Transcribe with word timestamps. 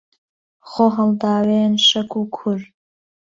خۆ 0.69 0.85
هەڵداوێن 0.95 1.73
شەک 1.87 2.11
و 2.19 2.23
کوور 2.35 2.61